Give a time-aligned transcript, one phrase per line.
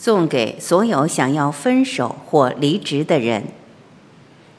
[0.00, 3.48] 送给所有想要分手或离职的人。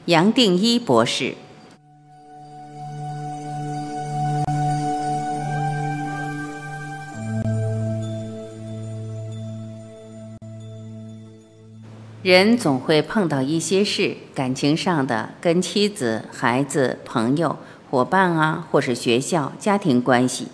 [0.04, 1.34] 杨定一博士。
[12.22, 17.56] 人总会碰到一些事，感情上的，跟妻子、孩子、朋友、
[17.90, 20.48] 伙伴啊，或是学校、家庭关系；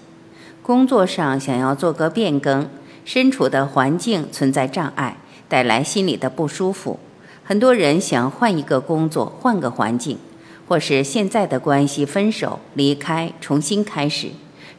[0.62, 2.68] 工作上想要做个变更，
[3.06, 5.16] 身处的环境存在障碍，
[5.48, 6.98] 带来心里的不舒服。
[7.44, 10.18] 很多人想换一个工作，换个环境，
[10.66, 14.30] 或是现在的关系分手、离开、重新开始，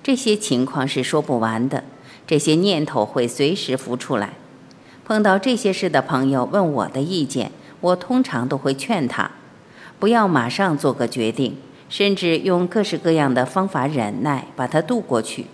[0.03, 1.85] 这些情况是说不完的，
[2.27, 4.33] 这些念头会随时浮出来。
[5.05, 9.31] 碰到这些事的朋友问我的意见，我通常都会劝他，
[9.99, 11.55] 不要马上做个决定，
[11.87, 15.45] 甚至用各式各样的方法忍耐，把它渡过去。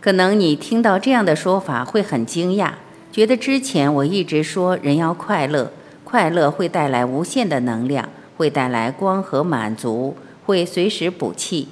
[0.00, 2.72] 可能你听到这样的说法会很惊讶，
[3.10, 5.72] 觉得之前我一直说人要快乐，
[6.04, 11.68] 快乐会带来无限的能量，会带来光和满足，会随时补气。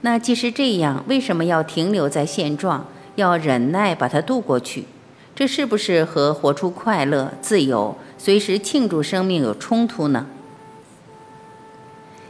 [0.00, 4.86] 那既是这样，为什么要停留在现状，要忍耐把它渡过去？
[5.34, 10.26] 这是不是和活出快乐、自由、随时庆祝生命有冲突呢？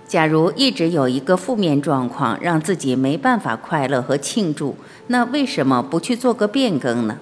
[0.08, 4.74] 假如一直有一个负面状况，让自己没办法快乐和庆祝，
[5.08, 7.18] 那为什么不去做个变更呢？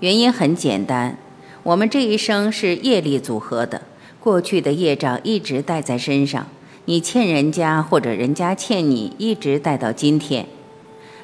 [0.00, 1.18] 原因很简单，
[1.62, 3.82] 我们这一生是业力组合的，
[4.18, 6.46] 过去的业障一直带在身上，
[6.86, 10.46] 你欠人家或者人家欠你，一直带到今天。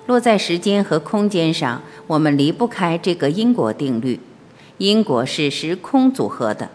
[0.06, 4.20] 落在时间和空间上，我们离不开这个因果定律。
[4.76, 6.68] 因果是时空组合的。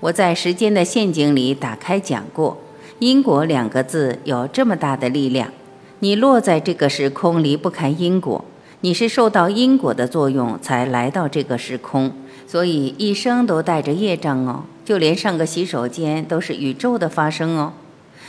[0.00, 2.58] 我在《时间的陷阱》里打开讲过，
[3.04, 5.52] 因果两个字有这么大的力量。
[5.98, 8.42] 你落在这个时空，离不开因果。
[8.80, 12.10] 你是受到因果的作用才来到这个时空，
[12.46, 14.64] 所以一生都带着业障哦。
[14.86, 17.74] 就连上个洗手间都是宇宙的发生哦。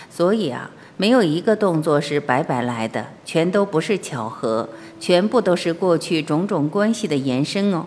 [0.10, 0.72] 所以啊。
[0.98, 7.86] 没有一个动作是白白来的，全都不是巧合，全部都是过去种种关系的延伸哦。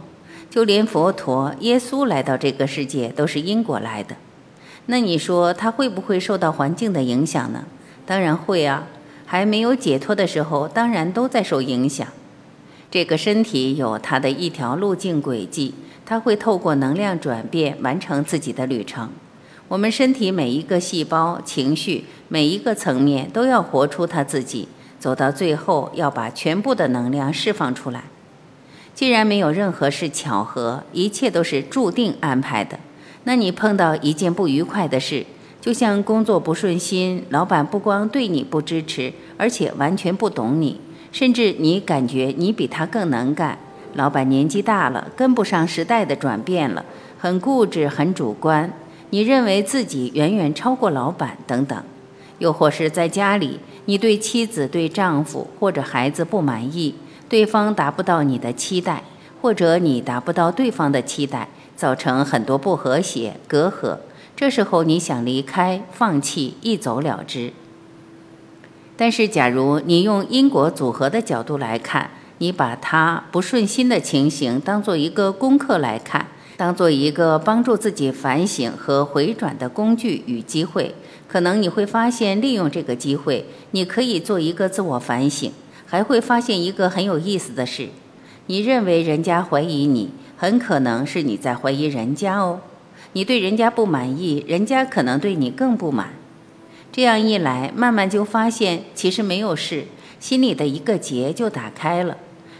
[0.50, 4.14] 就连佛陀、耶稣来到这个世界都是因果来的。
[4.90, 7.64] 那你说他会不会受到环境的影响呢？
[8.04, 8.86] 当然会啊。
[9.30, 12.08] 还没有解脱的时候，当然都在受影响。
[12.90, 15.74] 这个身体有它的一条路径轨迹，
[16.06, 19.10] 它会透过能量转变完成自己的旅程。
[19.68, 24.66] 我们身体每一个细胞、情绪每一个层面都要活出它自己，
[24.98, 28.04] 走到最后要把全部的能量释放出来。
[28.94, 32.80] 既然没有任何是巧合，一切都是注定安排的，
[33.28, 35.22] 那你碰到一件不愉快的事，
[35.60, 40.80] 就像工作不顺心，老板不光对你不支持，而且完全不懂你，
[41.12, 43.58] 甚至你感觉你比他更能干，
[43.92, 46.82] 老板年纪大了，跟不上时代的转变了，
[47.18, 48.72] 很固执，很主观。
[49.10, 51.78] 你认为自己远远超过老板等等，
[52.38, 56.94] 又或是在家里，你对妻子、对丈夫或者孩子不满意，
[57.28, 59.04] 对方达不到你的期待，
[59.42, 61.46] 或者你达不到对方的期待，
[61.78, 63.98] 造成很多不和谐、隔阂。
[64.34, 67.52] 这时候你想离开、放弃、一走了之。
[68.96, 76.26] 但是，假如你用因果组合的角度来看，你把他不顺心的情形当做一个功课来看。
[76.56, 80.92] 当做一个帮助自己反省和回转的工具与机会，
[81.28, 85.52] 可能你会发现，利用这个机会，你可以做一个自我反省，
[85.86, 87.90] 还会发现一个很有意思的事：
[88.46, 90.10] 你认为人家怀疑你，
[90.40, 92.60] 很可能是你在怀疑人家哦。
[93.14, 96.10] 你对人家不满意，人家可能对你更不满。
[96.92, 99.86] 这样一来，慢慢就发现其实没有事，
[100.20, 102.16] 心里的一个结就打开了。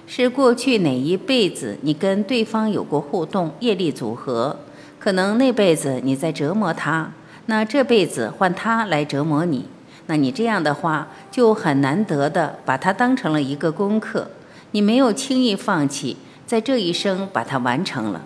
[0.09, 4.57] 是过去哪一辈子你跟对方有过互动，业力组合，
[4.99, 7.13] 可能那辈子你在折磨他，
[7.47, 9.67] 那这辈子换他来折磨你，
[10.07, 14.31] 那你这样的话就很难得的把他当成了一个功课，
[14.73, 16.17] 你没有轻易放弃，
[16.49, 18.23] 在这一生把它完成了。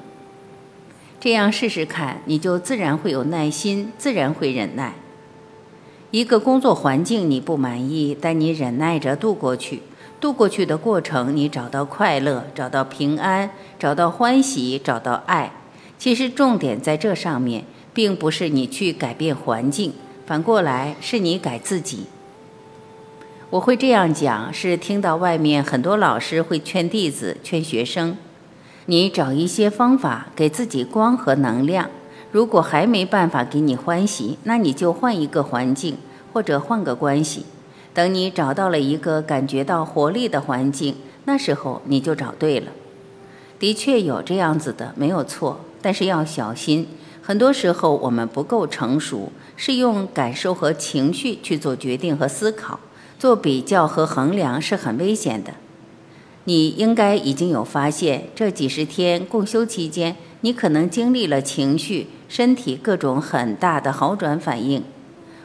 [1.19, 4.95] 这样试试看，你就自然会有耐心，自然会忍耐。
[6.13, 9.83] 一个工作环境你不满意，但你忍耐着度过去。
[10.21, 15.51] 渡过去的过程，你找到快乐，找到平安，找到欢喜，找到爱。
[15.99, 19.93] 其实重点在这上面，并不是你去改变环境，
[20.25, 22.07] 反过来是你改自己。
[23.53, 28.17] 我会这样讲，是听到外面很多老师会劝弟子、劝学生，
[28.87, 31.91] 你找一些方法给自己光和能量。
[32.31, 35.99] 如果还没办法给你欢喜，那你就换一个环境，
[36.33, 37.45] 或者换个关系。
[37.93, 40.97] 等你找到了一个感觉到活力的环境，
[41.27, 42.73] 那时候你就找对了。
[43.59, 45.61] 的确有这样子的，没有错。
[45.83, 46.89] 但是要小心，
[47.21, 52.81] 很多时候我们不够成熟，是用感受和情绪去做决定和思考，
[53.23, 55.53] 做比较和衡量是很危险的。
[56.43, 64.83] 你应该已经有发现，这几十天共修期间，你可能经历了情绪、身体各种很大的好转反应。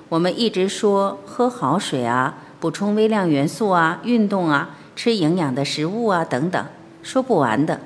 [0.09, 6.65] 我们一直说喝好水啊，补充微量元素啊，运动啊，吃营养的食物啊，等等，
[7.03, 7.81] 说不完的。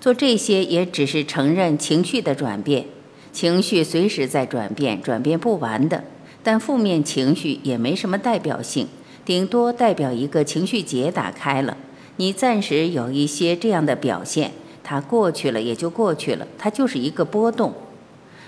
[0.00, 2.84] 做这些也只是承认情绪的转变，
[3.32, 6.04] 情绪随时在转变，转变不完的。
[6.44, 8.86] 但负面情绪也没什么代表性，
[9.24, 11.76] 顶多代表一个情绪结打开了。
[12.16, 14.52] 你暂时有一些这样的表现，
[14.82, 17.72] 它过去了也就过去了，它就是一个波动。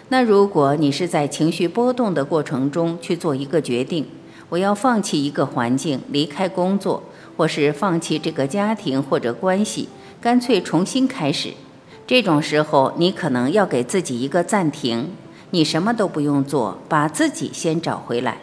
[0.09, 4.07] 那如果你是在情绪波动的过程中去做一个决定，
[4.51, 7.03] 我要放弃一个环境，离开工作，
[7.37, 9.89] 或是放弃这个家庭或者关系，
[10.21, 11.55] 干脆重新开始，
[12.07, 15.09] 这种时候你可能要给自己一个暂停，
[15.51, 18.39] 你什么都不用做，把自己先找回来，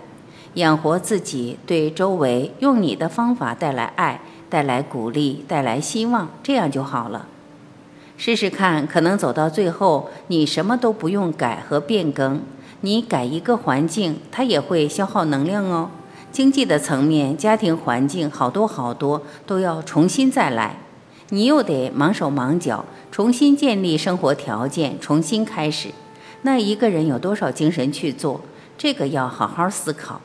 [0.56, 4.21] 养活自己，对周围用你的方法带来爱。
[4.50, 7.25] 带来鼓励，带来希望，这样就好了。
[8.18, 12.42] 试试看，可能走到最后，你什么都不用改和变更。
[12.81, 15.89] 你改一个环境，它也会消耗能量哦。
[16.33, 20.75] 经济的层面，家庭环境好多好多都要重新再来，
[21.30, 25.92] 你又得忙手忙脚，重新建立生活条件，重新开始。
[26.42, 28.42] 那一个人有多少精神去做？
[28.77, 30.19] 这个要好好思考。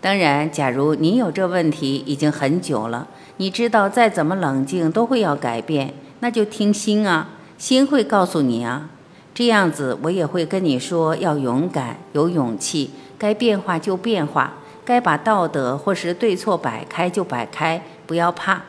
[0.00, 3.06] 当然，假如你有这问题已经很久了，
[3.36, 8.88] 你知道再怎么冷静都会要改变，那就听心啊，心会告诉你啊。
[9.34, 14.54] 这样子我也会跟你说，要勇敢，有勇气，该变化就变化，
[14.84, 18.62] 该把道德或是对错摆开就摆开，不要怕。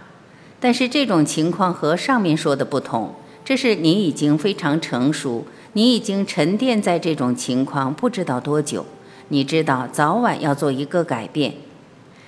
[0.59, 8.85] 但是这种情况和上面说的不同，这是你已经非常成熟，你已经沉淀在这种情况不知道多久。
[9.31, 11.53] 你知道早晚要做一个改变，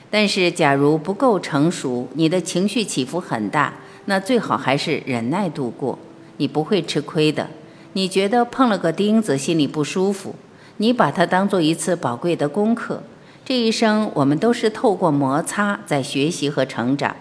[0.09, 3.73] 但是假如不够成熟，你的情绪起伏很大，
[4.05, 5.99] 那最好还是忍耐度过，
[6.37, 7.49] 你不会吃亏的。
[7.91, 10.33] 你觉得碰了个钉子，心里不舒服，
[10.77, 13.03] 你把它当做一次宝贵的功课。
[13.43, 17.13] 这一生我们都是透过摩擦在学习和成长。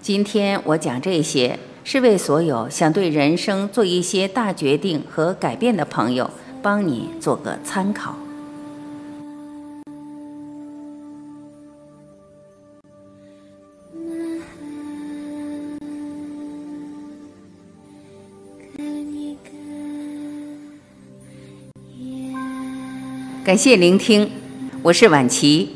[0.00, 6.30] 今天我讲这些，是为所有想对人生做一些大决定和改变的朋友，
[6.62, 8.14] 帮你做个参考。
[23.46, 24.28] 感谢聆听，
[24.82, 25.70] 我是婉琪，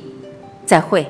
[0.67, 1.07] 再会。